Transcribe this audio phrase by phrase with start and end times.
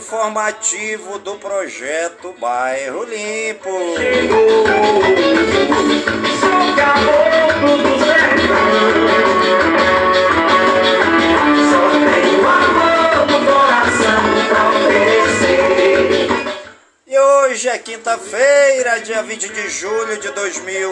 [0.00, 3.68] informativo do projeto Bairro Limpo.
[6.40, 7.52] Sou do amor
[13.44, 14.70] coração pra.
[17.06, 20.89] E hoje é quinta-feira, dia 20 de julho de 2023.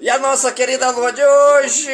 [0.00, 1.90] E a nossa querida lua de hoje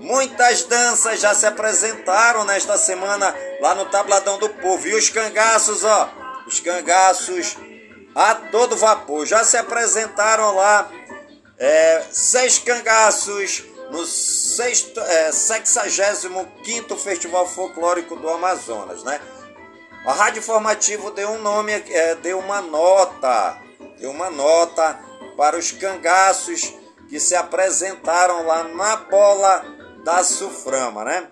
[0.00, 4.88] Muitas danças já se apresentaram nesta semana lá no Tabladão do Povo.
[4.88, 6.10] E os cangaços, ó,
[6.46, 7.58] os cangaços
[8.14, 10.90] a todo vapor já se apresentaram lá.
[11.58, 19.20] É, seis cangaços no sexto, é, 65 Festival Folclórico do Amazonas, né?
[20.06, 23.58] A Rádio Informativo deu um nome, é, deu uma nota,
[23.98, 24.98] deu uma nota
[25.36, 26.72] para os cangaços
[27.10, 31.28] que se apresentaram lá na bola da Suframa, né?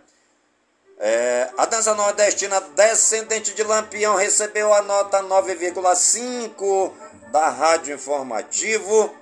[1.01, 6.93] É, a dança nordestina Descendente de Lampião recebeu a nota 9,5
[7.31, 9.15] da Rádio Informativo.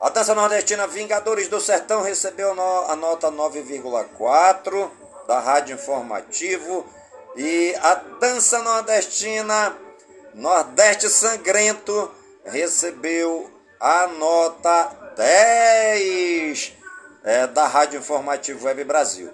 [0.00, 2.52] A dança nordestina Vingadores do Sertão recebeu
[2.88, 4.90] a nota 9,4
[5.26, 6.84] da Rádio Informativo.
[7.36, 9.74] E a dança nordestina
[10.34, 12.10] Nordeste Sangrento
[12.44, 13.50] recebeu
[13.80, 16.81] a nota 10
[17.24, 19.30] é, da Rádio Informativo Web Brasil.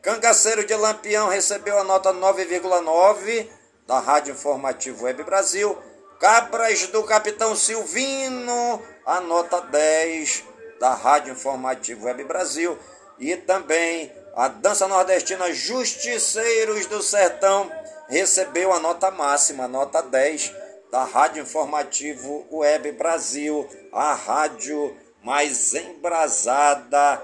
[0.00, 3.48] Cangaceiro de Lampião recebeu a nota 9,9
[3.86, 5.76] da Rádio Informativo Web Brasil.
[6.18, 10.44] Cabras do Capitão Silvino, a nota 10
[10.80, 12.78] da Rádio Informativo Web Brasil.
[13.18, 17.70] E também a dança nordestina Justiceiros do Sertão
[18.08, 20.52] recebeu a nota máxima, a nota 10
[20.90, 27.22] da Rádio Informativo Web Brasil, a rádio mais embrasada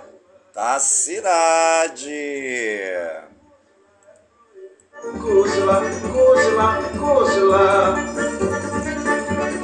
[0.55, 2.11] da cidade.
[5.21, 7.97] Cozela, cozela, cozela.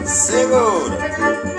[0.07, 1.54] Segura.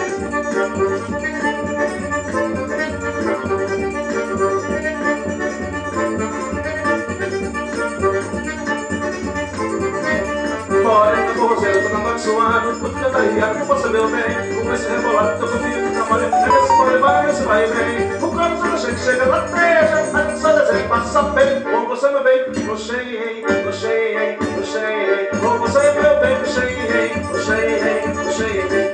[12.15, 14.55] Toca mais suave Porque já tá riado, você meu bem.
[14.55, 18.57] Comece a rebolar, tô comigo, trabalho Nega se pode, vai, se vai bem O cano
[18.57, 21.61] toda gente chega na treja A dança desenho passa bem.
[21.61, 28.69] Com você meu bem, puxei, puxei, puxei Com você meu bem, puxei, puxei, puxei Já
[28.69, 28.84] foi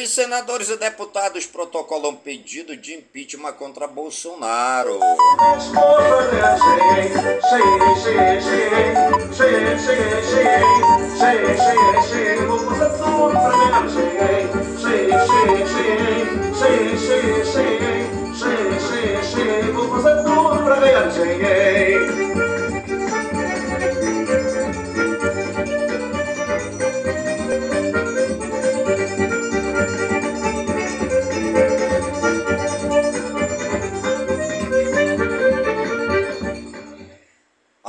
[0.00, 4.98] E senadores e deputados protocolam pedido de impeachment contra Bolsonaro.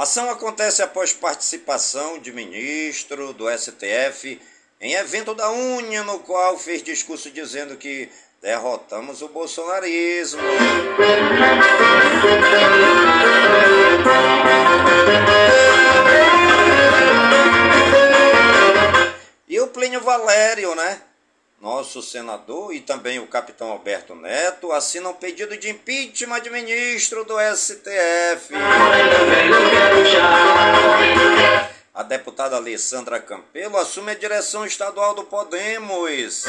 [0.02, 4.42] Ação acontece após participação de ministro do STF
[4.80, 8.10] em evento da Unha, no qual fez discurso dizendo que
[8.42, 10.42] derrotamos o bolsonarismo.
[19.48, 21.00] E o Plínio Valério, né?
[21.62, 27.36] Nosso senador e também o capitão Alberto Neto assinam pedido de impeachment de ministro do
[27.56, 28.52] STF.
[31.94, 36.46] A deputada Alessandra Campelo assume a direção estadual do Podemos.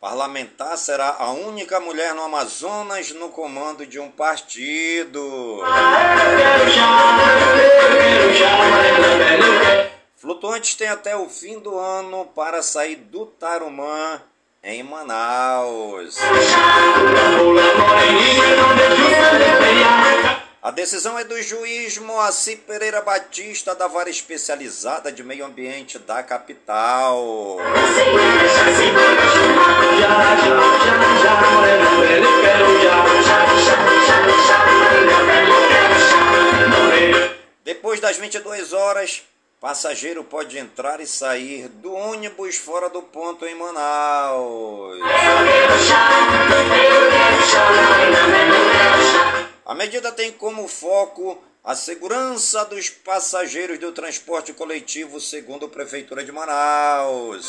[0.00, 5.62] Parlamentar será a única mulher no Amazonas no comando de um partido.
[10.24, 14.22] Flutuantes têm até o fim do ano para sair do Tarumã
[14.62, 16.16] em Manaus.
[20.62, 26.22] A decisão é do juiz Moacir Pereira Batista da Vara Especializada de Meio Ambiente da
[26.22, 27.58] capital.
[37.62, 39.22] Depois das 22 horas,
[39.64, 45.00] Passageiro pode entrar e sair do ônibus fora do ponto em Manaus.
[49.64, 56.22] A medida tem como foco a segurança dos passageiros do transporte coletivo, segundo a Prefeitura
[56.22, 57.48] de Manaus.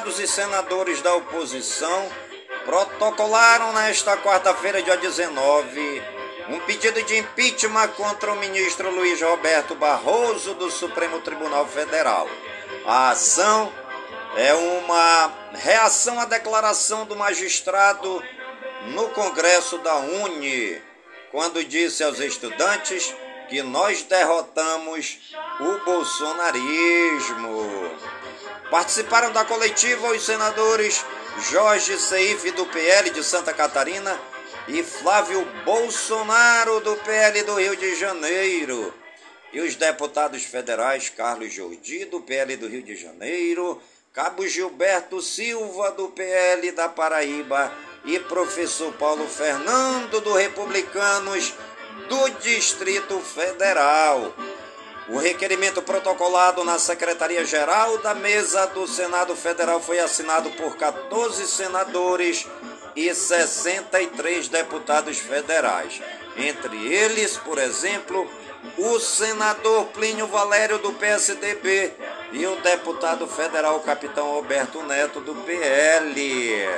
[0.00, 2.08] Deputados e senadores da oposição
[2.64, 6.02] protocolaram nesta quarta-feira, dia 19,
[6.48, 12.26] um pedido de impeachment contra o ministro Luiz Roberto Barroso do Supremo Tribunal Federal.
[12.86, 13.70] A ação
[14.36, 18.24] é uma reação à declaração do magistrado
[18.86, 20.80] no Congresso da Uni,
[21.30, 23.14] quando disse aos estudantes
[23.50, 25.18] que nós derrotamos
[25.60, 27.90] o bolsonarismo.
[28.70, 31.04] Participaram da coletiva os senadores
[31.50, 34.18] Jorge Seif, do PL de Santa Catarina,
[34.68, 38.94] e Flávio Bolsonaro, do PL do Rio de Janeiro.
[39.52, 45.90] E os deputados federais Carlos Jordi, do PL do Rio de Janeiro, Cabo Gilberto Silva,
[45.90, 47.72] do PL da Paraíba,
[48.04, 51.52] e professor Paulo Fernando, do Republicanos
[52.08, 54.32] do Distrito Federal.
[55.12, 62.46] O requerimento protocolado na Secretaria-Geral da Mesa do Senado Federal foi assinado por 14 senadores
[62.94, 66.00] e 63 deputados federais.
[66.36, 68.30] Entre eles, por exemplo,
[68.78, 71.92] o senador Plínio Valério do PSDB
[72.32, 76.68] e o deputado federal Capitão Alberto Neto do PL.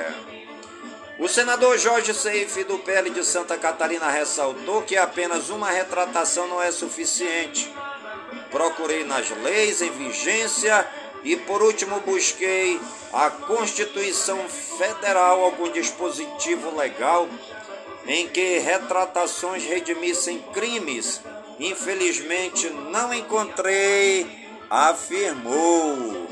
[1.19, 6.63] O senador Jorge Seif do PL de Santa Catarina ressaltou que apenas uma retratação não
[6.63, 7.71] é suficiente.
[8.51, 10.87] Procurei nas leis em vigência
[11.25, 12.81] e por último busquei
[13.13, 17.29] a Constituição Federal algum dispositivo legal
[18.07, 21.21] em que retratações redimissem crimes.
[21.59, 24.27] Infelizmente não encontrei,
[24.69, 26.27] afirmou.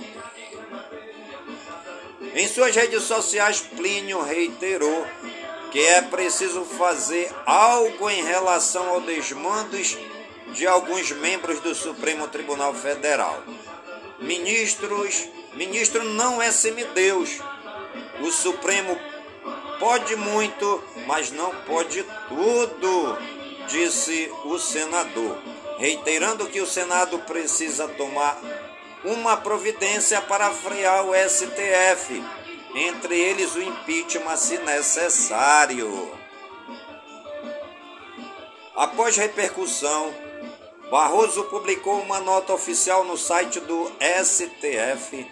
[2.35, 5.07] Em suas redes sociais, Plínio reiterou
[5.71, 9.97] que é preciso fazer algo em relação ao desmandos
[10.53, 13.43] de alguns membros do Supremo Tribunal Federal.
[14.19, 17.39] Ministros, ministro não é semideus.
[18.21, 18.99] O Supremo
[19.79, 23.19] pode muito, mas não pode tudo,
[23.69, 25.39] disse o senador,
[25.79, 28.39] reiterando que o Senado precisa tomar
[29.05, 32.23] uma providência para frear o STF,
[32.75, 36.13] entre eles o impeachment se necessário.
[38.77, 40.15] Após repercussão,
[40.91, 43.93] Barroso publicou uma nota oficial no site do
[44.25, 45.25] STF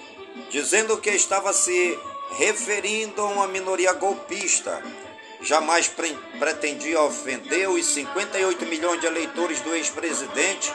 [0.51, 1.99] dizendo que estava se
[2.37, 4.81] referindo a uma minoria golpista.
[5.41, 10.73] Jamais pre pretendia ofender os 58 milhões de eleitores do ex-presidente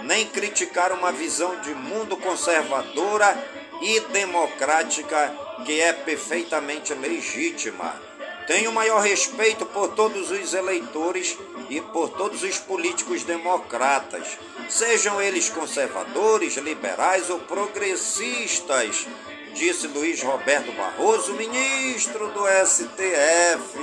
[0.00, 3.36] nem criticar uma visão de mundo conservadora
[3.82, 5.36] e democrática
[5.66, 8.00] que é perfeitamente legítima.
[8.46, 11.38] Tenho maior respeito por todos os eleitores
[11.70, 14.36] e por todos os políticos democratas,
[14.68, 19.06] sejam eles conservadores, liberais ou progressistas,
[19.54, 23.78] disse Luiz Roberto Barroso, ministro do STF.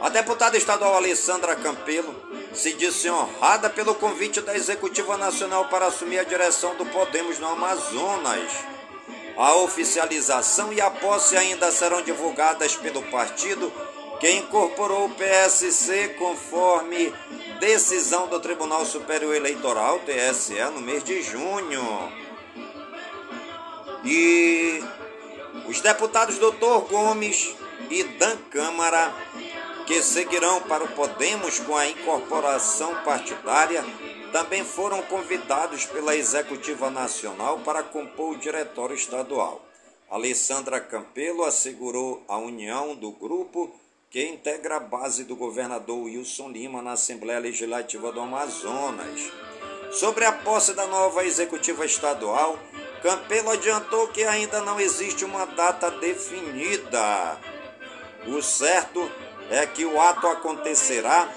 [0.00, 2.14] A deputada estadual Alessandra Campelo
[2.54, 7.48] se disse honrada pelo convite da Executiva Nacional para assumir a direção do Podemos no
[7.48, 8.79] Amazonas.
[9.40, 13.72] A oficialização e a posse ainda serão divulgadas pelo partido
[14.20, 17.10] que incorporou o PSC conforme
[17.58, 21.82] decisão do Tribunal Superior Eleitoral, TSE, no mês de junho.
[24.04, 24.84] E
[25.66, 26.86] os deputados Dr.
[26.90, 27.56] Gomes
[27.88, 29.10] e Dan Câmara
[29.86, 33.82] que seguirão para o Podemos com a incorporação partidária,
[34.32, 39.64] também foram convidados pela Executiva Nacional para compor o Diretório Estadual.
[40.10, 43.72] Alessandra Campelo assegurou a união do grupo
[44.10, 49.30] que integra a base do governador Wilson Lima na Assembleia Legislativa do Amazonas.
[49.92, 52.58] Sobre a posse da nova executiva estadual,
[53.02, 57.38] Campelo adiantou que ainda não existe uma data definida.
[58.26, 59.10] O certo
[59.48, 61.28] é que o ato acontecerá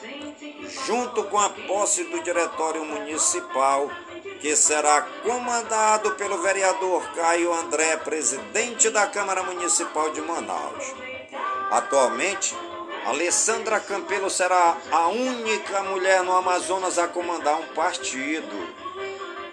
[0.86, 3.89] junto com a posse do Diretório Municipal,
[4.39, 10.93] que será comandado pelo vereador Caio André, presidente da Câmara Municipal de Manaus.
[11.72, 12.55] Atualmente,
[13.05, 18.84] Alessandra Campelo será a única mulher no Amazonas a comandar um partido.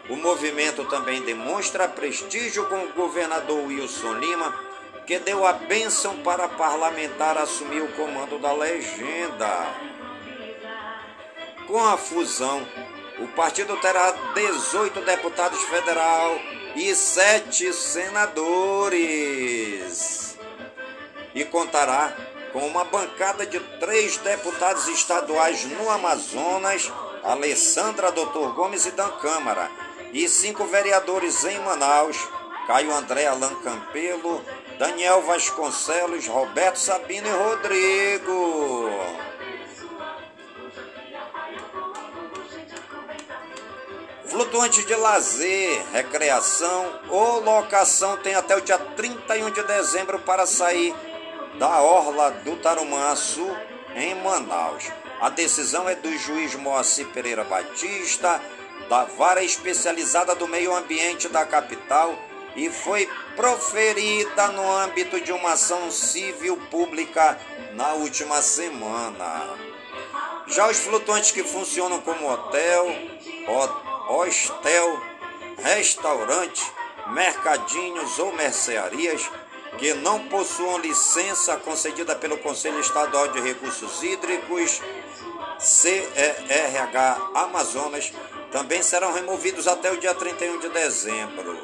[0.09, 4.71] O movimento também demonstra prestígio com o governador Wilson Lima
[5.11, 9.67] que deu a bênção para parlamentar assumir o comando da legenda.
[11.71, 12.67] Com a fusão,
[13.21, 16.37] o partido terá 18 deputados federal
[16.75, 19.17] e 7 senadores.
[21.33, 22.13] E contará
[22.53, 29.71] com uma bancada de três deputados estaduais no Amazonas, Alessandra Doutor Gomes e Dan Câmara,
[30.13, 32.17] e cinco vereadores em Manaus:
[32.67, 34.45] Caio André Alan Campelo,
[34.77, 39.30] Daniel Vasconcelos, Roberto Sabino e Rodrigo.
[44.31, 50.95] Flutuantes de lazer, recreação ou locação tem até o dia 31 de dezembro para sair
[51.59, 53.45] da Orla do Tarumanço,
[53.97, 54.85] em Manaus.
[55.21, 58.41] A decisão é do juiz Moacir Pereira Batista,
[58.89, 62.15] da Vara Especializada do Meio Ambiente da capital,
[62.55, 67.37] e foi proferida no âmbito de uma ação civil pública
[67.75, 69.57] na última semana.
[70.47, 72.87] Já os flutuantes que funcionam como hotel,
[74.11, 75.01] hostel,
[75.63, 76.61] restaurante,
[77.13, 79.31] mercadinhos ou mercearias
[79.79, 84.83] que não possuam licença concedida pelo Conselho Estadual de Recursos Hídricos,
[85.61, 88.13] CERH Amazonas,
[88.51, 91.57] também serão removidos até o dia 31 de dezembro.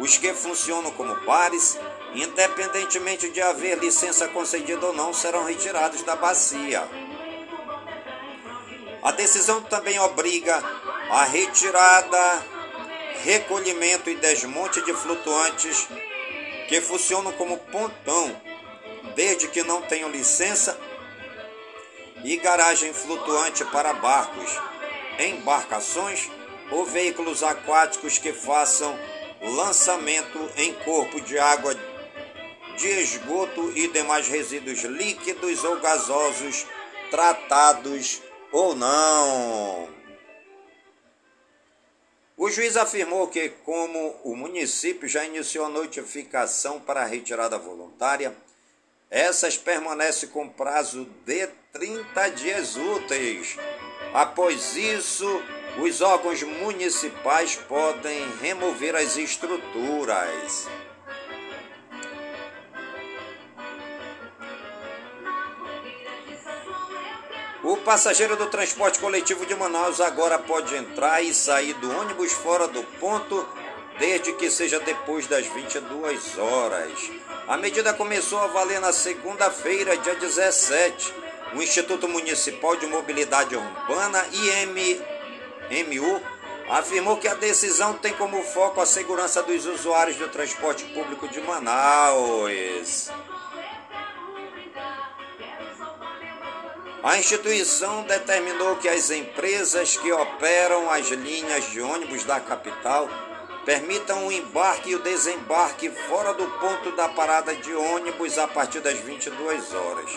[0.00, 1.78] Os que funcionam como bares,
[2.14, 6.82] independentemente de haver licença concedida ou não, serão retirados da bacia.
[9.02, 10.62] A decisão também obriga
[11.10, 12.46] a retirada,
[13.24, 15.88] recolhimento e desmonte de flutuantes
[16.68, 18.40] que funcionam como pontão,
[19.16, 20.78] desde que não tenham licença
[22.22, 24.56] e garagem flutuante para barcos,
[25.18, 26.30] embarcações
[26.70, 28.96] ou veículos aquáticos que façam
[29.42, 31.74] lançamento em corpo de água
[32.76, 36.66] de esgoto e demais resíduos líquidos ou gasosos
[37.10, 39.99] tratados ou não.
[42.40, 48.34] O juiz afirmou que, como o município já iniciou a notificação para a retirada voluntária,
[49.10, 53.58] essas permanecem com prazo de 30 dias úteis.
[54.14, 55.28] Após isso,
[55.82, 60.66] os órgãos municipais podem remover as estruturas.
[67.62, 72.66] O passageiro do transporte coletivo de Manaus agora pode entrar e sair do ônibus fora
[72.66, 73.46] do ponto,
[73.98, 77.10] desde que seja depois das 22 horas.
[77.46, 81.12] A medida começou a valer na segunda-feira, dia 17.
[81.54, 86.22] O Instituto Municipal de Mobilidade Urbana, IMMU,
[86.70, 91.42] afirmou que a decisão tem como foco a segurança dos usuários do transporte público de
[91.42, 93.10] Manaus.
[97.02, 103.08] A instituição determinou que as empresas que operam as linhas de ônibus da capital
[103.64, 108.80] permitam o embarque e o desembarque fora do ponto da parada de ônibus a partir
[108.80, 110.10] das 22 horas.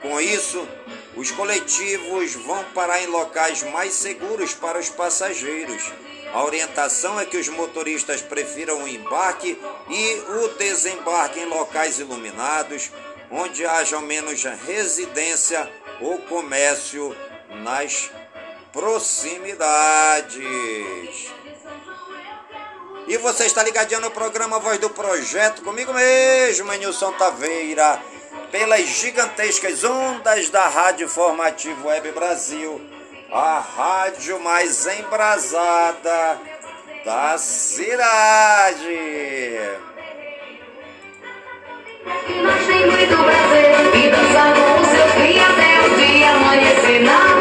[0.00, 0.68] Com isso,
[1.16, 5.82] os coletivos vão parar em locais mais seguros para os passageiros.
[6.32, 12.90] A orientação é que os motoristas prefiram o embarque e o desembarque em locais iluminados,
[13.30, 17.16] onde haja menos residência ou comércio
[17.62, 18.10] nas
[18.72, 20.36] proximidades.
[23.08, 28.02] E você está ligadinho no programa Voz do Projeto, comigo mesmo, Nilson Taveira,
[28.50, 32.80] pelas gigantescas ondas da Rádio Informativo Web Brasil,
[33.30, 36.40] a rádio mais embrasada
[37.04, 38.98] da cidade.
[42.84, 47.35] Muito prazer e dançar com os seus filhos até o dia amanhecer na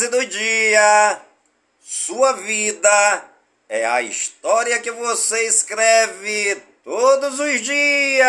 [0.00, 1.20] frase do dia:
[1.78, 3.24] Sua vida
[3.68, 8.28] é a história que você escreve todos os dias.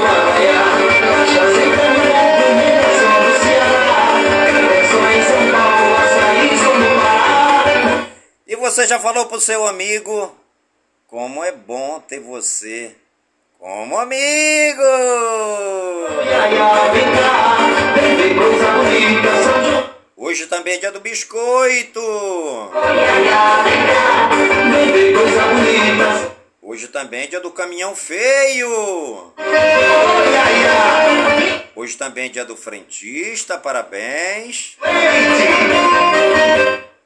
[8.61, 10.37] você já falou pro seu amigo
[11.07, 12.95] como é bom ter você
[13.57, 14.81] como amigo.
[20.15, 21.99] Hoje também é dia do biscoito.
[26.61, 29.33] Hoje também é dia do caminhão feio.
[31.75, 34.77] Hoje também é dia do frentista, parabéns.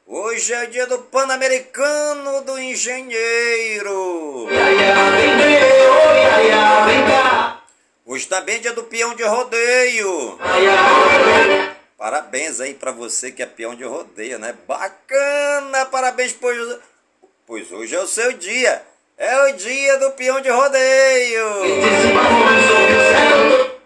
[0.08, 4.48] Hoje é dia do pan-americano do engenheiro.
[8.06, 10.38] Hoje também é dia do peão de rodeio.
[11.98, 14.54] Parabéns aí pra você que é peão de rodeio, né?
[14.68, 16.78] Bacana, parabéns, pois,
[17.48, 18.84] pois hoje é o seu dia.
[19.18, 21.46] É o dia do peão de rodeio.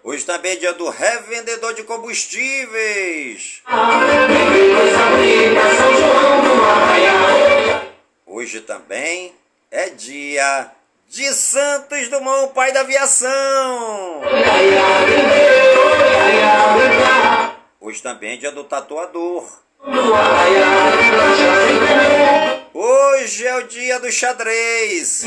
[0.02, 3.62] Hoje também é dia do revendedor de combustíveis.
[8.26, 9.34] Hoje também
[9.70, 10.70] é dia
[11.06, 14.22] de Santos Dumont, pai da aviação.
[17.78, 19.46] Hoje também é dia do tatuador.
[22.72, 25.24] Hoje é o dia do xadrez.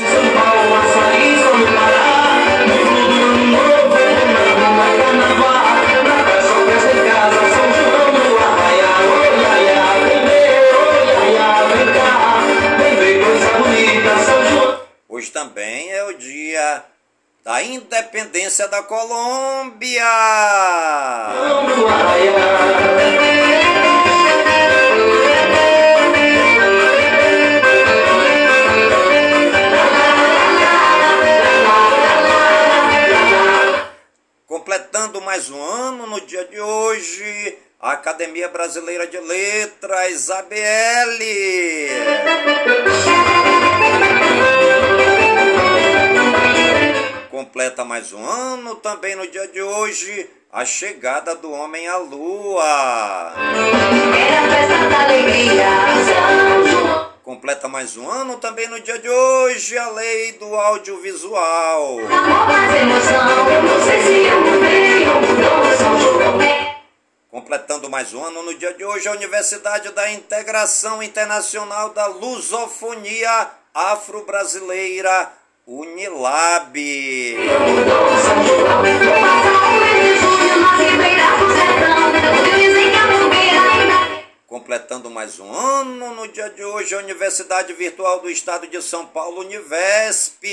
[15.08, 16.84] Hoje também é o dia
[17.44, 20.02] da independência da Colômbia.
[34.64, 41.20] Completando mais um ano no dia de hoje, a Academia Brasileira de Letras, ABL.
[47.30, 53.34] Completa mais um ano também no dia de hoje, a chegada do homem à lua.
[57.24, 61.96] Completa mais um ano também no dia de hoje, a lei do audiovisual.
[67.30, 73.48] Completando mais um ano no dia de hoje, a Universidade da Integração Internacional da Lusofonia
[73.72, 75.32] Afro-Brasileira,
[75.66, 76.78] Unilab.
[84.54, 89.04] Completando mais um ano no dia de hoje, a Universidade Virtual do Estado de São
[89.04, 90.44] Paulo, Univesp.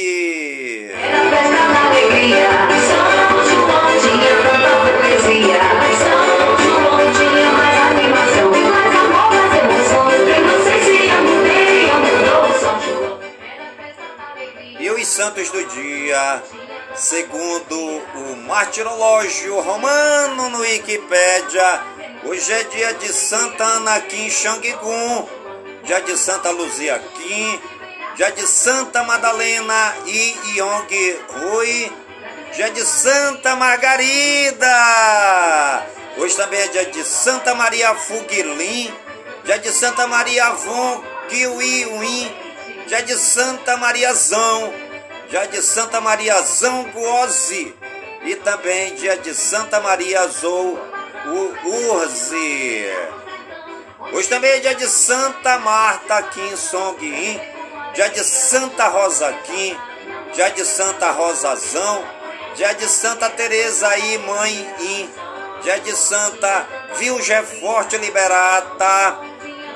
[14.79, 16.43] E os santos do dia,
[16.95, 17.77] segundo
[18.15, 25.27] o martirológio romano no Wikipédia, hoje é dia de Santa Anakin Shang-Gun,
[25.83, 27.61] dia de Santa Luzia Kim,
[28.15, 31.91] dia de Santa Madalena e Yong Rui,
[32.53, 34.67] dia de Santa Margarida.
[36.17, 38.93] Hoje também é dia de Santa Maria Fuguilin,
[39.43, 42.35] dia de Santa Maria Von Kiwi Win,
[42.87, 44.73] dia de Santa Mariazão,
[45.29, 47.73] dia de Santa Mariazão Guozi
[48.23, 50.90] e também dia de Santa Maria Zou
[51.65, 52.85] Urzi.
[54.13, 57.39] Hoje também é dia de Santa Marta Kim Song In,
[57.93, 59.77] dia de Santa Rosa Kim,
[60.33, 62.03] dia de Santa Rosazão,
[62.55, 65.09] dia de Santa Teresa e Mãe In,
[65.63, 69.19] dia de Santa Vilge Forte Liberata,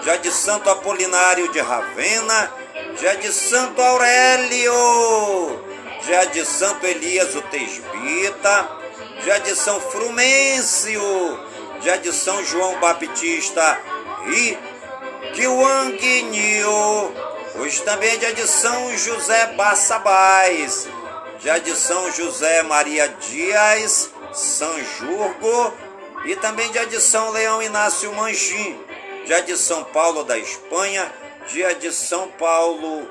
[0.04, 2.52] dia de Santo Apolinário de Ravena,
[3.00, 5.64] dia de Santo Aurélio,
[6.02, 8.85] dia de Santo Elias o Tesbita,
[9.23, 11.01] dia de São Frumêncio,
[11.82, 13.80] dia de São João Baptista
[14.28, 14.58] e
[15.34, 17.13] Kiwang Nio.
[17.60, 20.88] Hoje também é de São José Bassabás,
[21.39, 25.73] dia de São José Maria Dias, São Jurgo
[26.25, 28.78] e também dia de São Leão Inácio Manjim,
[29.25, 31.12] dia de São Paulo da Espanha,
[31.47, 33.10] dia de São Paulo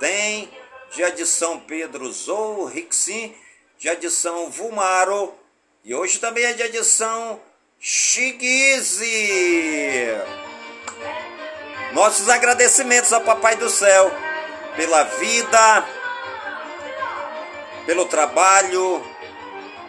[0.00, 0.50] tem
[0.94, 3.34] dia de São Pedro Zou Rixim,
[3.78, 5.43] dia de São Vumaro
[5.84, 7.38] e hoje também é de São
[7.78, 9.04] Chiguize.
[11.92, 14.10] Nossos agradecimentos ao Papai do Céu
[14.76, 15.84] pela vida,
[17.84, 19.04] pelo trabalho,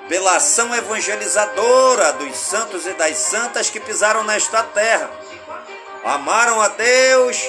[0.10, 5.10] pela ação evangelizadora dos santos e das santas que pisaram nesta terra.
[6.04, 7.42] Amaram a Deus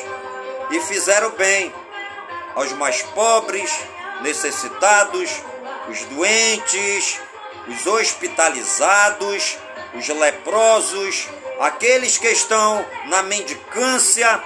[0.70, 1.74] e fizeram bem
[2.54, 3.70] aos mais pobres,
[4.22, 5.30] necessitados,
[5.88, 7.20] os doentes,
[7.68, 9.58] os hospitalizados,
[9.94, 11.28] os leprosos,
[11.60, 14.42] aqueles que estão na mendicância,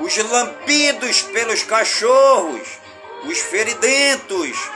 [0.00, 2.68] os lampidos pelos cachorros,
[3.24, 4.70] os feridentos,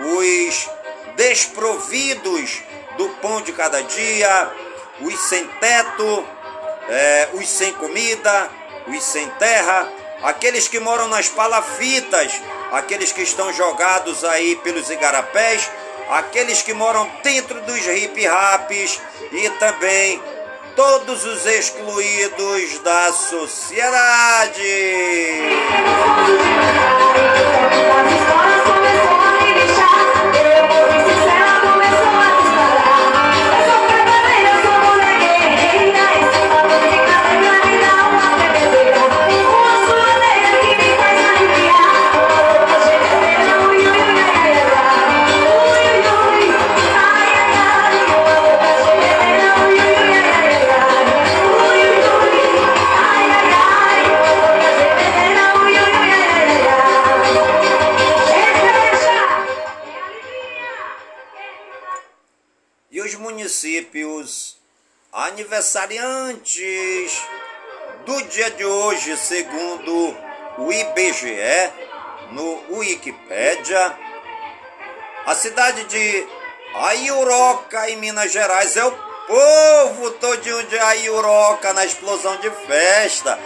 [0.00, 0.70] os
[1.14, 2.62] desprovidos
[2.96, 4.50] do pão de cada dia,
[5.00, 6.26] os sem teto,
[6.88, 8.50] é, os sem comida,
[8.86, 9.90] os sem terra,
[10.22, 12.32] aqueles que moram nas palafitas,
[12.72, 15.70] aqueles que estão jogados aí pelos igarapés,
[16.10, 19.00] aqueles que moram dentro dos hip-raps
[19.32, 20.20] e também
[20.74, 24.62] todos os excluídos da sociedade.
[65.56, 67.22] Aniversariantes
[68.04, 70.14] do dia de hoje, segundo
[70.58, 71.72] o IBGE,
[72.32, 73.96] no Wikipédia,
[75.24, 76.26] a cidade de
[76.74, 78.92] Aiuroca, em Minas Gerais, é o
[79.26, 83.38] povo todinho de Aiuroca na explosão de festa.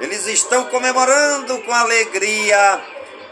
[0.00, 2.78] Eles estão comemorando com alegria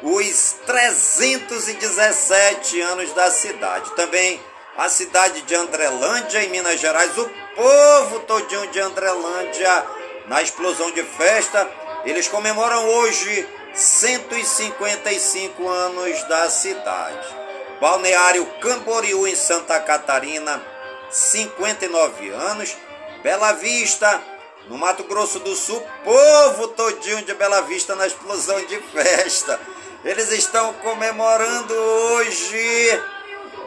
[0.02, 3.94] os 317 anos da cidade.
[3.94, 4.40] Também
[4.76, 9.86] a cidade de Andrelândia, em Minas Gerais, o povo todinho de Andrelândia
[10.26, 11.68] na explosão de festa.
[12.04, 17.42] Eles comemoram hoje 155 anos da cidade.
[17.80, 20.62] Balneário Camboriú, em Santa Catarina,
[21.10, 22.76] 59 anos.
[23.22, 24.20] Bela Vista,
[24.68, 29.60] no Mato Grosso do Sul, povo todinho de Bela Vista na explosão de festa.
[30.04, 33.00] Eles estão comemorando hoje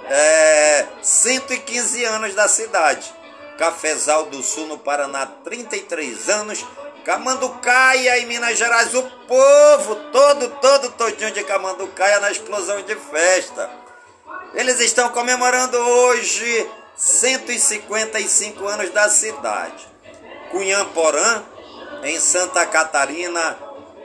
[0.09, 3.13] é, 115 anos da cidade.
[3.57, 6.65] Cafezal do Sul, no Paraná, 33 anos.
[7.05, 13.69] Camanducaia, em Minas Gerais, o povo todo, todo, todinho de Camanducaia na explosão de festa.
[14.55, 19.87] Eles estão comemorando hoje 155 anos da cidade.
[20.49, 21.43] Cunhamporã,
[22.03, 23.57] em Santa Catarina,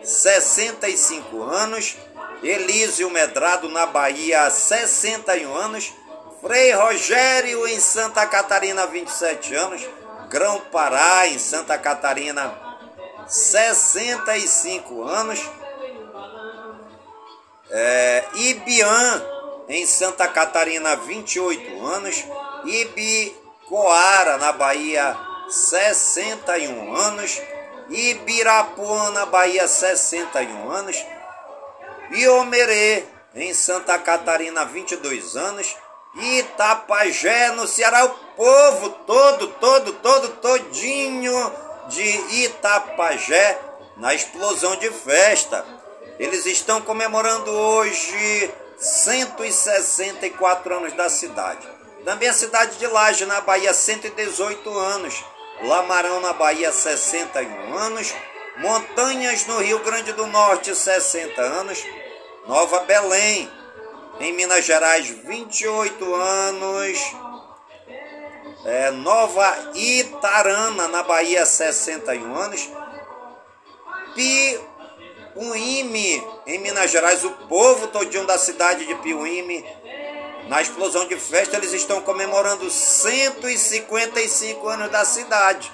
[0.03, 1.97] 65 anos.
[2.43, 5.93] Elísio Medrado, na Bahia, 61 anos.
[6.41, 9.87] Frei Rogério, em Santa Catarina, 27 anos.
[10.29, 12.53] Grão Pará, em Santa Catarina,
[13.27, 15.41] 65 anos.
[17.69, 19.23] É, Ibiã,
[19.69, 22.25] em Santa Catarina, 28 anos.
[22.65, 25.17] Ibicoara, na Bahia,
[25.49, 27.39] 61 anos.
[27.91, 30.97] Ibirapuã, na Bahia, 61 anos.
[32.11, 35.77] Iomerê, em Santa Catarina, 22 anos.
[36.15, 41.53] Itapajé, no Ceará, o povo todo, todo, todo, todinho
[41.89, 43.59] de Itapajé
[43.97, 45.65] na explosão de festa.
[46.19, 51.69] Eles estão comemorando hoje 164 anos da cidade.
[52.05, 55.25] Também a cidade de Laje, na Bahia, 118 anos.
[55.63, 58.13] Lamarão, na Bahia, 61 anos.
[58.61, 61.83] Montanhas, no Rio Grande do Norte, 60 anos.
[62.47, 63.51] Nova Belém,
[64.21, 66.99] em Minas Gerais, 28 anos.
[68.67, 72.69] É, Nova Itarana, na Bahia, 61 anos.
[75.35, 79.65] Piuíme, em Minas Gerais, o povo todinho da cidade de Piuíme,
[80.49, 85.73] na explosão de festa, eles estão comemorando 155 anos da cidade.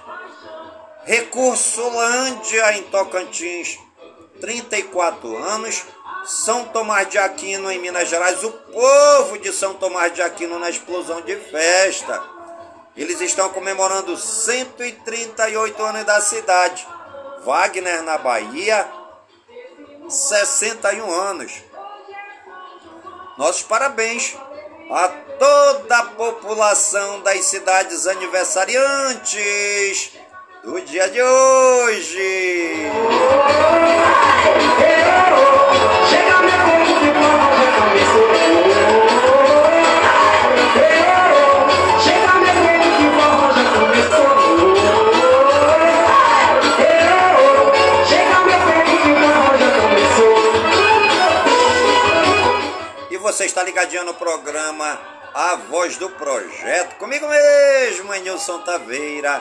[1.07, 3.79] Recursolândia, em Tocantins,
[4.40, 5.85] 34 anos.
[6.25, 10.69] São Tomás de Aquino, em Minas Gerais, o povo de São Tomás de Aquino na
[10.69, 12.21] explosão de festa.
[12.97, 16.85] Eles estão comemorando 138 anos da cidade.
[17.45, 18.88] Wagner, na Bahia,
[20.09, 21.53] 61 anos.
[23.38, 24.37] nossos parabéns
[24.90, 30.15] a toda a população das cidades aniversariantes
[30.66, 32.90] do dia de hoje.
[36.11, 37.70] Chega já
[49.81, 50.37] começou.
[53.09, 55.00] E você está ligadinho no programa
[55.33, 59.40] A Voz do Projeto, comigo mesmo, Nilson Taveira,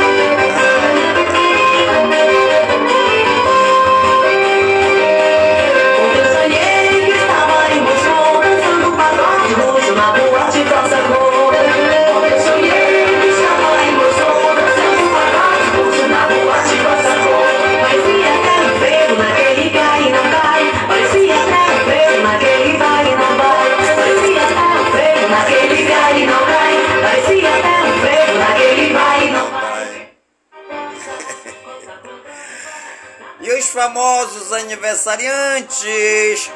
[34.51, 36.51] Aniversariantes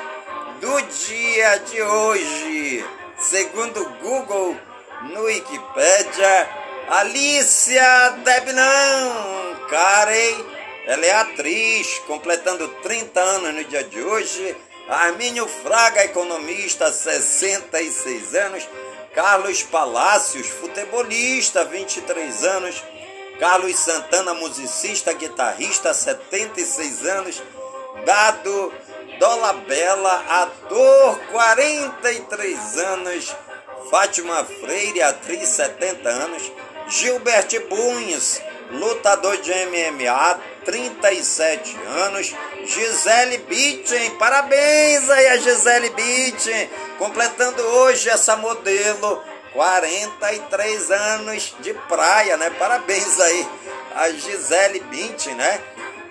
[0.60, 2.86] do dia de hoje.
[3.18, 4.58] Segundo Google,
[5.14, 6.50] no Wikipedia,
[6.90, 10.46] Alicia Debnam Carey,
[10.86, 14.56] ela é atriz, completando 30 anos no dia de hoje.
[14.88, 18.68] Armínio Fraga, economista, 66 anos.
[19.14, 22.84] Carlos Palácios, futebolista, 23 anos.
[23.40, 27.42] Carlos Santana, musicista, guitarrista, 76 anos.
[28.04, 28.74] Dado
[29.20, 33.36] Dolabella, ator, 43 anos.
[33.90, 36.52] Fátima Freire, atriz, 70 anos.
[36.88, 42.36] Gilbert Bunhes, lutador de MMA, 37 anos.
[42.66, 52.38] Gisele Bündchen, parabéns aí a Gisele Bündchen, completando hoje essa modelo, 43 anos de praia,
[52.38, 52.50] né?
[52.52, 53.48] Parabéns aí
[53.96, 55.62] a Gisele Bündchen, né?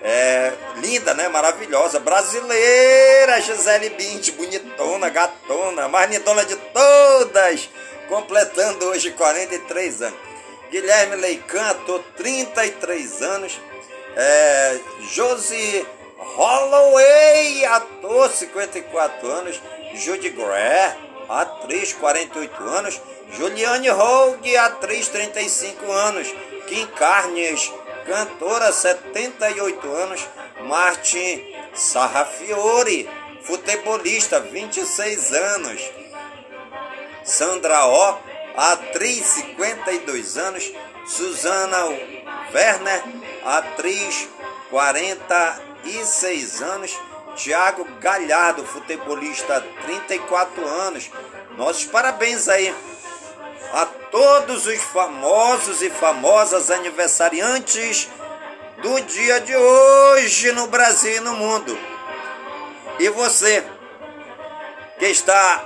[0.07, 1.27] É, linda, né?
[1.29, 1.99] Maravilhosa.
[1.99, 7.67] Brasileira, Gisele Bündchen, bonitona, gatona, mais lindona de todas.
[8.07, 10.19] Completando hoje 43 anos.
[10.69, 13.59] Guilherme Leican, ator, 33 anos.
[14.15, 14.79] É,
[15.11, 15.83] Josie
[16.19, 19.59] Holloway, ator, 54 anos.
[19.95, 23.01] Judy Greer, atriz, 48 anos.
[23.31, 26.27] Juliane Hogue, atriz, 35 anos.
[26.67, 27.71] Kim Carnes,
[28.05, 30.27] cantora, 78 anos.
[30.61, 33.09] Martin Sarrafiore,
[33.43, 35.81] futebolista, 26 anos.
[37.23, 38.17] Sandra O,
[38.55, 40.71] atriz, 52 anos.
[41.07, 41.85] Susana
[42.53, 43.03] Werner,
[43.43, 44.27] atriz,
[44.69, 46.97] 46 anos.
[47.35, 51.11] Tiago Galhardo, futebolista, 34 anos.
[51.57, 52.73] Nossos parabéns aí
[53.73, 58.09] a todos os famosos e famosas aniversariantes
[58.81, 61.77] do dia de hoje no Brasil e no mundo.
[62.99, 63.63] E você
[64.97, 65.65] que está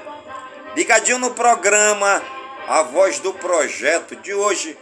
[0.75, 2.21] ligadinho no programa
[2.67, 4.77] A Voz do Projeto de hoje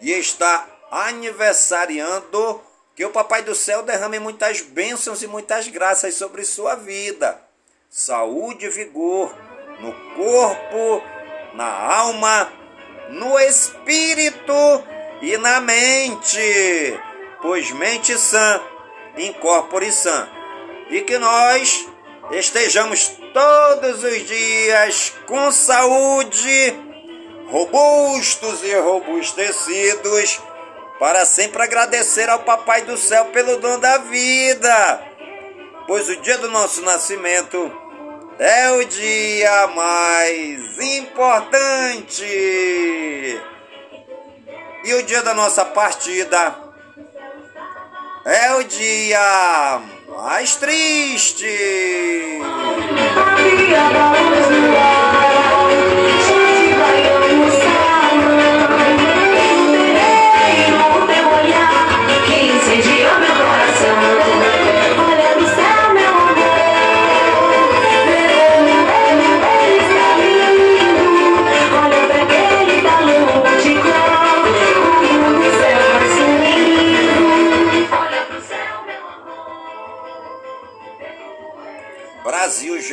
[0.00, 2.60] e está aniversariando,
[2.94, 7.40] que o Papai do Céu derrame muitas bênçãos e muitas graças sobre sua vida.
[7.88, 9.34] Saúde e vigor
[9.80, 11.02] no corpo,
[11.54, 12.50] na alma,
[13.10, 14.84] no espírito
[15.20, 16.98] e na mente,
[17.40, 18.60] pois mente sã,
[19.16, 20.28] incorpore sã.
[20.90, 21.88] E que nós
[22.32, 26.74] estejamos todos os dias com saúde,
[27.48, 30.40] robustos e robustecidos,
[30.98, 35.02] para sempre agradecer ao Papai do Céu pelo dom da vida,
[35.86, 37.81] pois o dia do nosso nascimento
[38.42, 42.24] é o dia mais importante.
[44.84, 46.56] E o dia da nossa partida
[48.24, 51.46] é o dia mais triste.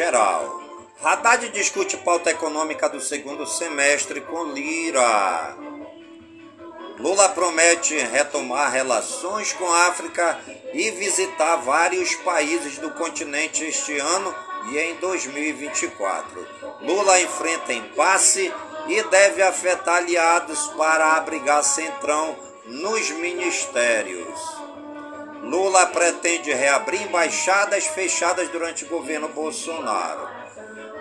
[0.09, 0.59] Geral.
[1.03, 5.55] Haddad discute pauta econômica do segundo semestre com Lira.
[6.97, 10.37] Lula promete retomar relações com a África
[10.73, 14.35] e visitar vários países do continente este ano
[14.71, 16.47] e em 2024.
[16.81, 18.51] Lula enfrenta impasse
[18.87, 22.35] e deve afetar aliados para abrigar Centrão
[22.65, 24.58] nos ministérios.
[25.49, 30.29] Lula pretende reabrir embaixadas fechadas durante o governo Bolsonaro.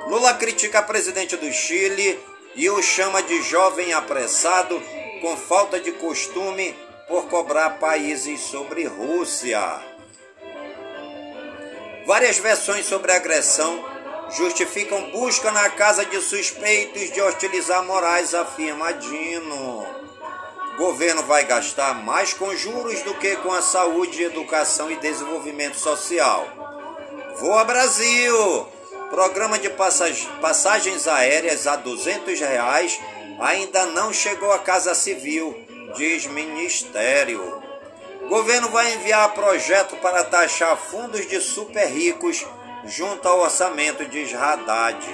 [0.07, 2.19] Lula critica presidente do Chile
[2.55, 4.83] e o chama de jovem apressado
[5.21, 6.75] com falta de costume
[7.07, 9.61] por cobrar países sobre Rússia.
[12.07, 13.85] Várias versões sobre a agressão
[14.31, 19.98] justificam busca na casa de suspeitos de hostilizar Moraes, afirma Dino.
[20.79, 26.47] Governo vai gastar mais com juros do que com a saúde, educação e desenvolvimento social.
[27.41, 28.64] Voa Brasil!
[29.11, 29.68] Programa de
[30.41, 33.01] passagens aéreas a 200 reais
[33.41, 35.53] ainda não chegou à Casa Civil,
[35.97, 37.61] diz Ministério.
[38.29, 42.47] Governo vai enviar projeto para taxar fundos de super ricos
[42.85, 45.05] junto ao orçamento, diz Haddad.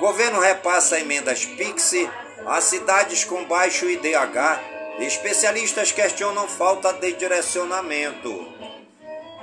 [0.00, 2.08] Governo repassa emendas PIX
[2.50, 4.60] a cidades com baixo IDH.
[4.98, 8.52] Especialistas questionam falta de direcionamento.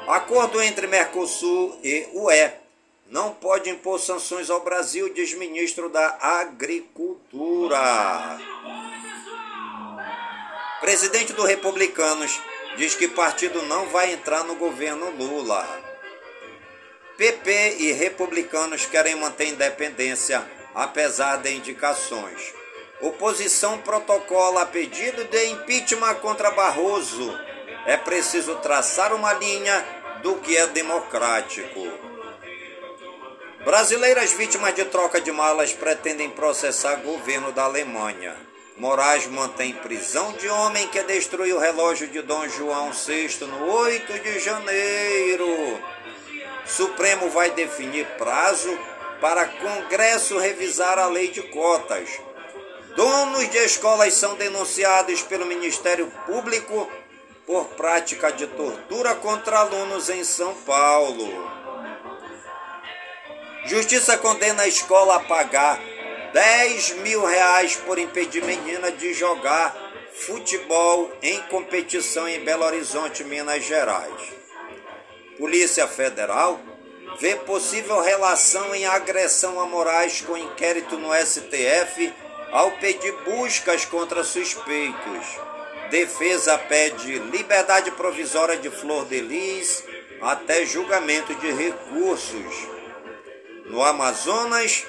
[0.09, 2.51] Acordo entre Mercosul e UE
[3.09, 7.79] não pode impor sanções ao Brasil, diz ministro da Agricultura.
[10.81, 12.41] Presidente do Republicanos
[12.75, 15.65] diz que partido não vai entrar no governo Lula.
[17.15, 20.45] PP e republicanos querem manter independência,
[20.75, 22.53] apesar de indicações.
[22.99, 27.31] Oposição protocola pedido de impeachment contra Barroso.
[27.85, 29.85] É preciso traçar uma linha
[30.23, 31.79] do que é democrático.
[33.63, 38.35] Brasileiras vítimas de troca de malas pretendem processar governo da Alemanha.
[38.77, 44.19] Moraes mantém prisão de homem que destruiu o relógio de Dom João VI no 8
[44.19, 45.79] de janeiro.
[46.65, 48.75] Supremo vai definir prazo
[49.21, 52.26] para Congresso revisar a lei de cotas.
[52.97, 56.91] Donos de escolas são denunciados pelo Ministério Público
[57.45, 61.31] por prática de tortura contra alunos em São Paulo.
[63.67, 65.79] Justiça condena a escola a pagar
[66.33, 69.77] 10 mil reais por impedir menina de jogar
[70.13, 74.33] futebol em competição em Belo Horizonte, Minas Gerais.
[75.37, 76.59] Polícia Federal
[77.19, 82.11] vê possível relação em agressão a Moraes com inquérito no STF
[82.51, 85.39] ao pedir buscas contra suspeitos.
[85.89, 89.83] Defesa pede liberdade provisória de Flor de Lis
[90.21, 92.67] até julgamento de recursos.
[93.65, 94.85] No Amazonas,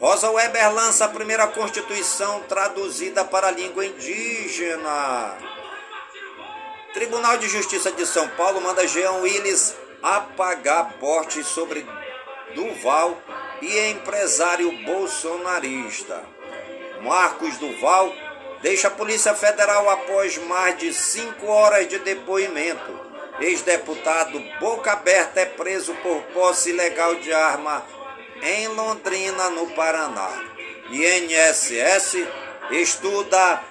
[0.00, 5.36] Rosa Weber lança a primeira Constituição traduzida para a língua indígena.
[6.94, 11.86] Tribunal de Justiça de São Paulo manda Jean Willis apagar portes sobre
[12.54, 13.20] Duval
[13.60, 16.37] e empresário bolsonarista.
[17.02, 18.12] Marcos Duval
[18.62, 23.08] deixa a Polícia Federal após mais de cinco horas de depoimento.
[23.40, 27.84] Ex-deputado Boca Aberta é preso por posse ilegal de arma
[28.42, 30.44] em Londrina, no Paraná.
[30.90, 32.26] INSS
[32.70, 33.62] estuda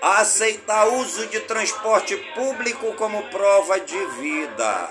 [0.00, 4.90] aceitar uso de transporte público como prova de vida.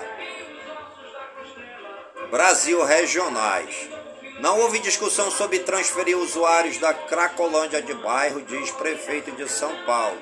[2.30, 3.93] Brasil Regionais.
[4.40, 10.18] Não houve discussão sobre transferir usuários da Cracolândia de bairro, diz prefeito de São Paulo.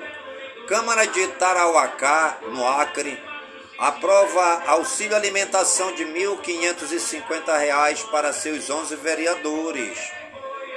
[0.67, 3.19] Câmara de Tarauacá, no Acre,
[3.77, 9.97] aprova auxílio alimentação de R$ 1.550 para seus 11 vereadores.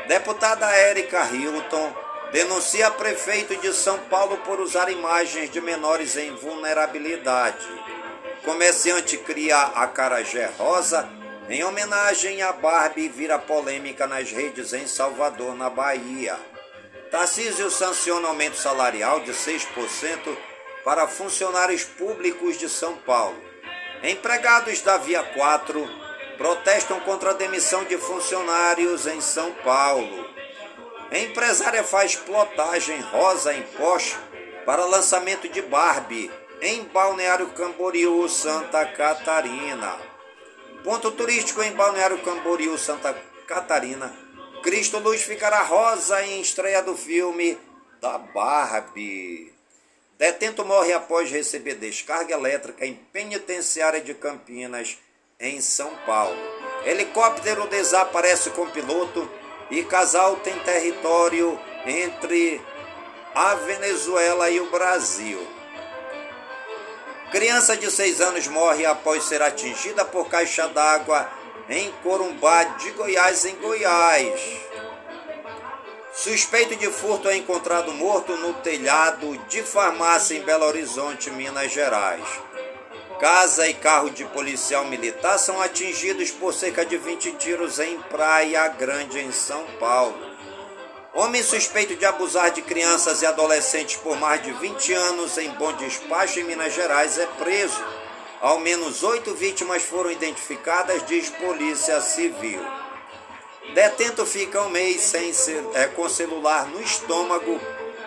[0.08, 1.94] Deputada Érica Hilton
[2.32, 7.66] denuncia prefeito de São Paulo por usar imagens de menores em vulnerabilidade.
[8.44, 11.08] Comerciante cria a carajé rosa
[11.48, 16.36] em homenagem a Barbie vira polêmica nas redes em Salvador, na Bahia.
[17.10, 20.36] Tarcísio sanciona aumento salarial de 6%
[20.84, 23.40] para funcionários públicos de São Paulo.
[24.02, 25.88] Empregados da Via 4
[26.36, 30.28] protestam contra a demissão de funcionários em São Paulo.
[31.12, 34.16] Empresária faz plotagem rosa em Porsche
[34.64, 36.30] para lançamento de Barbie
[36.60, 40.15] em Balneário Camboriú, Santa Catarina.
[40.86, 43.12] Ponto turístico em Balneário Camboriú, Santa
[43.48, 44.16] Catarina.
[44.62, 47.58] Cristo Luz ficará rosa em estreia do filme
[48.00, 49.52] da Barbie.
[50.16, 54.96] Detento morre após receber descarga elétrica em penitenciária de Campinas,
[55.40, 56.38] em São Paulo.
[56.84, 59.28] Helicóptero desaparece com piloto
[59.72, 62.62] e casal tem território entre
[63.34, 65.55] a Venezuela e o Brasil.
[67.36, 71.30] Criança de 6 anos morre após ser atingida por caixa d'água
[71.68, 74.40] em Corumbá de Goiás, em Goiás.
[76.14, 82.24] Suspeito de furto é encontrado morto no telhado de farmácia em Belo Horizonte, Minas Gerais.
[83.20, 88.66] Casa e carro de policial militar são atingidos por cerca de 20 tiros em Praia
[88.68, 90.35] Grande, em São Paulo.
[91.16, 95.72] Homem suspeito de abusar de crianças e adolescentes por mais de 20 anos em Bom
[95.72, 97.82] Despacho, em Minas Gerais, é preso.
[98.38, 102.60] Ao menos oito vítimas foram identificadas, diz Polícia Civil.
[103.72, 105.32] Detento fica um mês sem
[105.72, 107.58] é, com celular no estômago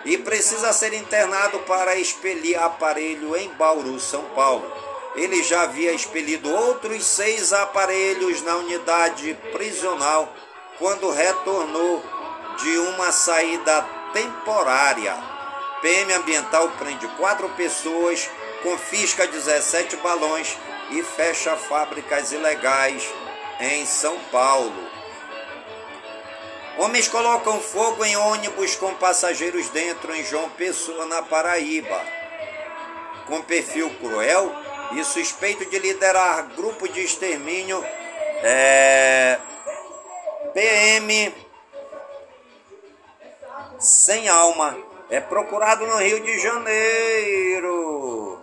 [0.04, 4.72] e precisa ser internado para expelir aparelho em Bauru, São Paulo.
[5.16, 10.32] Ele já havia expelido outros seis aparelhos na unidade prisional
[10.78, 12.19] quando retornou
[12.62, 13.82] de uma saída
[14.12, 15.16] temporária.
[15.80, 18.28] PM Ambiental prende quatro pessoas,
[18.62, 20.56] confisca 17 balões
[20.90, 23.08] e fecha fábricas ilegais
[23.60, 24.90] em São Paulo.
[26.78, 32.00] Homens colocam fogo em ônibus com passageiros dentro em João Pessoa, na Paraíba.
[33.26, 34.54] Com perfil cruel
[34.92, 37.84] e suspeito de liderar grupo de extermínio,
[38.42, 39.38] é,
[40.54, 41.49] PM
[43.80, 44.76] sem alma
[45.08, 48.38] é procurado no Rio de Janeiro.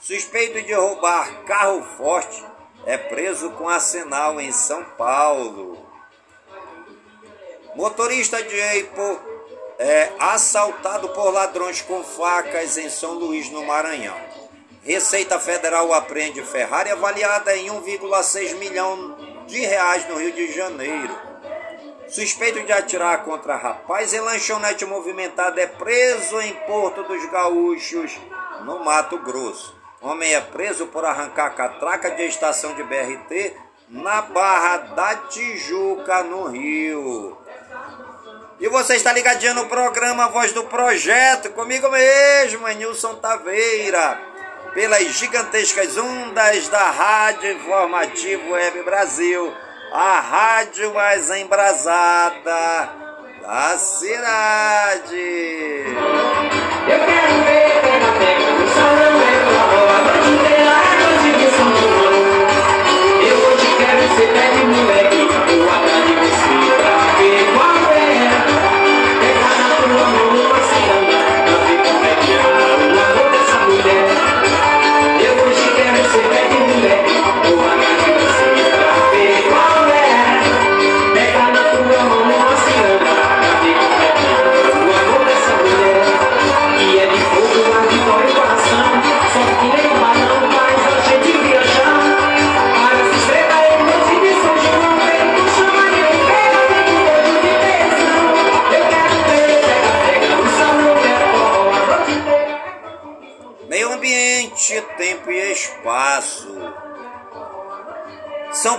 [0.00, 2.44] Suspeito de roubar carro forte
[2.84, 5.78] é preso com arsenal em São Paulo.
[7.76, 9.20] Motorista de Eipo
[9.78, 14.16] é assaltado por ladrões com facas em São Luís, no Maranhão.
[14.82, 19.16] Receita Federal apreende Ferrari avaliada em 1,6 milhão
[19.46, 21.33] de reais no Rio de Janeiro.
[22.14, 28.16] Suspeito de atirar contra rapaz em lanchonete movimentada é preso em Porto dos Gaúchos,
[28.60, 29.76] no Mato Grosso.
[30.00, 33.56] Homem é preso por arrancar catraca de estação de BRT
[33.88, 37.36] na Barra da Tijuca, no Rio.
[38.60, 44.20] E você está ligadinho no programa Voz do Projeto, comigo mesmo, Nilson Taveira,
[44.72, 49.52] pelas gigantescas ondas da Rádio Informativo Web Brasil
[49.96, 52.90] a rádio mais embrasada
[53.40, 55.14] da cidade.
[56.88, 58.43] Eu quero ver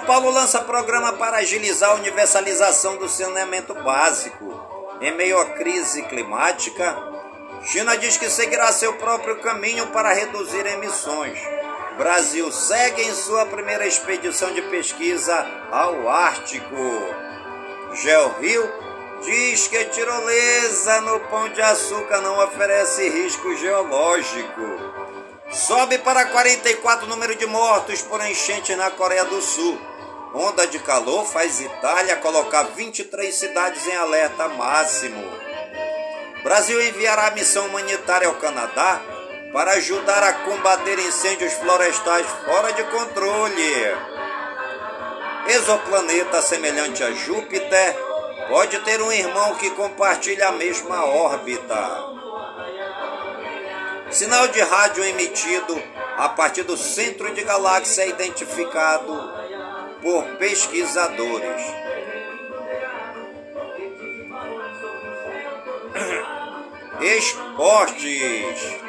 [0.06, 4.54] Paulo lança programa para agilizar a universalização do saneamento básico.
[5.02, 6.96] Em meio à crise climática,
[7.64, 11.40] China diz que seguirá seu próprio caminho para reduzir emissões.
[11.98, 16.76] Brasil segue em sua primeira expedição de pesquisa ao Ártico.
[17.94, 18.72] Gel Rio
[19.24, 24.62] diz que tirolesa no Pão de Açúcar não oferece risco geológico.
[25.52, 29.80] Sobe para 44 o número de mortos por enchente na Coreia do Sul.
[30.38, 35.24] Onda de calor faz Itália colocar 23 cidades em alerta máximo.
[36.44, 39.02] Brasil enviará missão humanitária ao Canadá
[39.54, 43.98] para ajudar a combater incêndios florestais fora de controle.
[45.48, 47.96] Exoplaneta semelhante a Júpiter
[48.50, 52.04] pode ter um irmão que compartilha a mesma órbita.
[54.12, 55.82] Sinal de rádio emitido
[56.18, 59.45] a partir do centro de galáxia é identificado
[60.06, 61.62] por pesquisadores.
[67.02, 68.86] Esportes.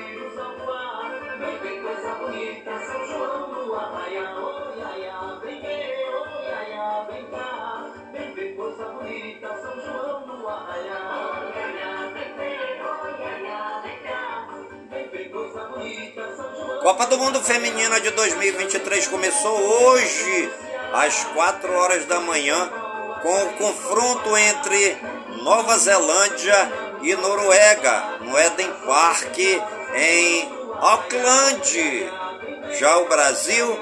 [16.83, 22.71] Copa do Mundo Feminina de 2023 começou hoje às 4 horas da manhã,
[23.23, 24.97] com o confronto entre
[25.43, 26.73] Nova Zelândia
[27.03, 32.11] e Noruega, no Eden Park, em Auckland.
[32.79, 33.79] Já o Brasil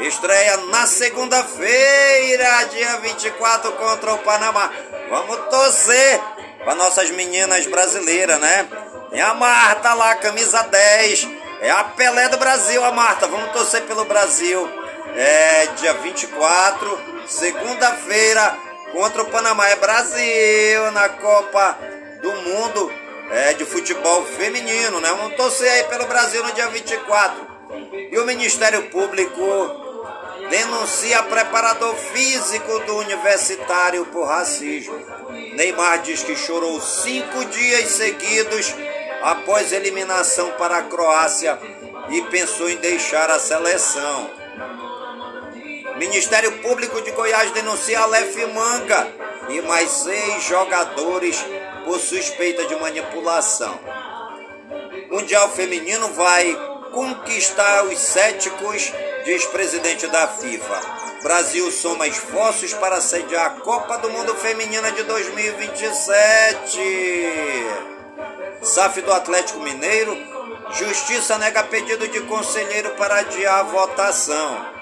[0.00, 4.70] estreia na segunda-feira, dia 24, contra o Panamá.
[5.08, 6.20] Vamos torcer
[6.64, 8.68] para nossas meninas brasileiras, né?
[9.10, 11.28] Tem a Marta lá, camisa 10.
[11.62, 13.26] É a Pelé do Brasil, a Marta.
[13.26, 14.79] Vamos torcer pelo Brasil.
[15.16, 18.56] É dia 24, segunda-feira,
[18.92, 19.68] contra o Panamá.
[19.68, 21.78] É Brasil na Copa
[22.22, 22.92] do Mundo
[23.30, 25.08] é, de Futebol Feminino, né?
[25.10, 27.48] Vamos torcer aí pelo Brasil no dia 24.
[28.10, 29.40] E o Ministério Público
[30.48, 34.98] denuncia preparador físico do universitário por racismo.
[35.54, 38.74] Neymar diz que chorou cinco dias seguidos
[39.22, 41.58] após eliminação para a Croácia
[42.10, 44.39] e pensou em deixar a seleção.
[46.00, 49.06] Ministério Público de Goiás denuncia Aleph Manga
[49.50, 51.44] e mais seis jogadores
[51.84, 53.78] por suspeita de manipulação.
[55.10, 56.56] Mundial Feminino vai
[56.90, 58.90] conquistar os céticos,
[59.26, 60.80] diz presidente da FIFA.
[61.22, 66.80] Brasil soma esforços para sediar a Copa do Mundo Feminina de 2027.
[68.62, 70.16] SAF do Atlético Mineiro,
[70.72, 74.79] Justiça nega pedido de conselheiro para adiar a votação.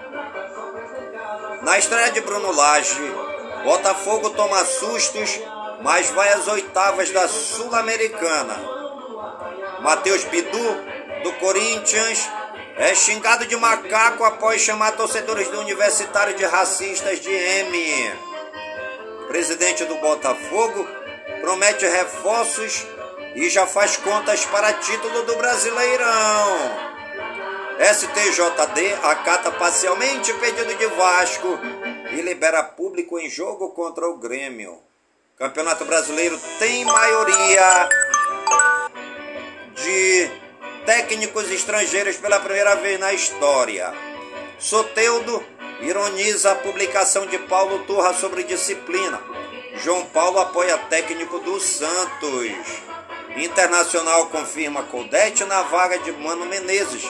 [1.63, 3.13] Na estreia de Bruno Lage,
[3.65, 5.41] Botafogo toma sustos,
[5.83, 8.57] mas vai às oitavas da Sul-Americana.
[9.81, 10.83] Matheus Bidu,
[11.23, 12.29] do Corinthians,
[12.77, 18.13] é xingado de macaco após chamar torcedores do Universitário de racistas de M.
[19.27, 20.87] Presidente do Botafogo
[21.41, 22.87] promete reforços
[23.35, 26.88] e já faz contas para título do Brasileirão.
[27.79, 31.61] STJD acata parcialmente pedido de Vasco
[32.11, 34.81] e libera público em jogo contra o Grêmio.
[35.39, 37.89] Campeonato Brasileiro tem maioria
[39.77, 40.29] de
[40.85, 43.95] técnicos estrangeiros pela primeira vez na história.
[44.59, 45.41] Soteudo
[45.81, 49.23] ironiza a publicação de Paulo Turra sobre disciplina.
[49.77, 52.51] João Paulo apoia técnico do Santos.
[53.37, 57.09] Internacional confirma Codete na vaga de Mano Menezes.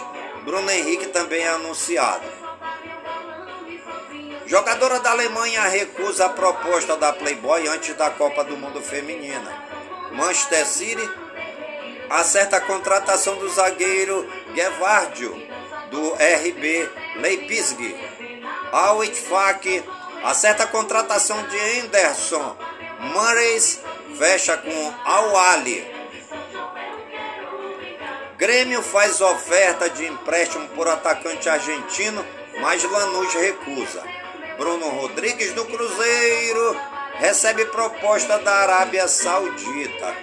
[0.49, 2.24] Bruno Henrique também é anunciado.
[4.46, 9.62] Jogadora da Alemanha recusa a proposta da Playboy antes da Copa do Mundo Feminina.
[10.11, 11.07] Manchester City
[12.09, 15.36] acerta a contratação do zagueiro Gevardio,
[15.90, 17.94] do RB Leipzig.
[18.72, 19.01] Al
[20.24, 22.57] acerta a contratação de Anderson.
[23.01, 23.82] Murrays
[24.16, 25.97] fecha com Al Ali.
[28.39, 32.24] Grêmio faz oferta de empréstimo por atacante argentino,
[32.61, 34.01] mas Lanús recusa.
[34.57, 36.80] Bruno Rodrigues do Cruzeiro
[37.14, 40.14] recebe proposta da Arábia Saudita.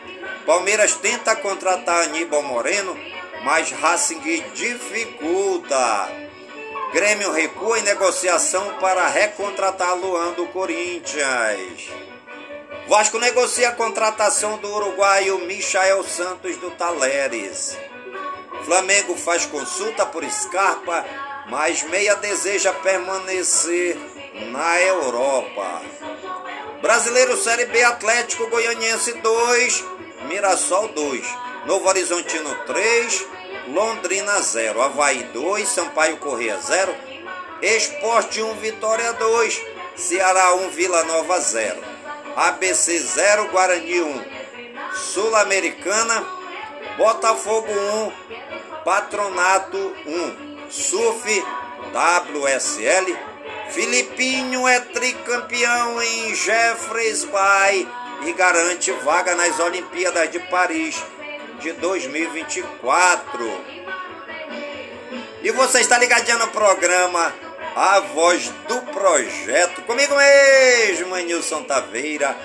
[0.46, 2.98] Palmeiras tenta contratar Aníbal Moreno,
[3.44, 4.22] mas Racing
[4.54, 6.10] dificulta.
[6.94, 11.90] Grêmio recua em negociação para recontratar Luan do Corinthians.
[12.88, 17.78] Vasco negocia a contratação do uruguaio Michael Santos do Taleres.
[18.64, 21.06] Flamengo faz consulta por Scarpa,
[21.48, 23.98] mas Meia deseja permanecer
[24.52, 25.82] na Europa.
[26.82, 29.84] Brasileiro Série B Atlético Goianiense 2,
[30.28, 31.26] Mirassol 2,
[31.66, 33.28] Novo Horizontino 3,
[33.74, 36.96] Londrina 0, Havaí 2, Sampaio Correia 0,
[37.62, 39.62] Esporte 1, Vitória 2,
[39.96, 41.82] Ceará 1, Vila Nova 0,
[42.36, 44.26] ABC 0, Guarani 1,
[44.94, 46.24] Sul-Americana,
[46.98, 48.14] Botafogo 1,
[48.86, 51.44] Patronato 1, SUF
[51.92, 53.18] WSL,
[53.72, 57.88] Filipinho é tricampeão em Jeffreys Bay
[58.28, 61.04] e garante vaga nas Olimpíadas de Paris
[61.62, 63.66] de 2024.
[65.42, 67.34] E você está ligadinho no programa
[67.76, 72.38] A Voz do Projeto, comigo mesmo, Nilson Taveira,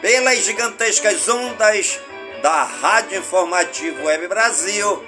[0.00, 1.98] pelas gigantescas ondas
[2.40, 5.07] da Rádio Informativo Web Brasil